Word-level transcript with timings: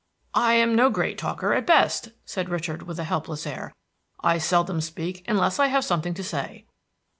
"I 0.33 0.53
am 0.53 0.75
no 0.75 0.89
great 0.89 1.19
talker 1.19 1.53
at 1.53 1.67
best," 1.67 2.09
said 2.25 2.49
Richard 2.49 2.81
with 2.87 2.97
a 2.97 3.03
helpless 3.03 3.45
air. 3.45 3.71
"I 4.19 4.39
seldom 4.39 4.81
speak 4.81 5.23
unless 5.27 5.59
I 5.59 5.67
have 5.67 5.85
something 5.85 6.15
to 6.15 6.23
say." 6.23 6.65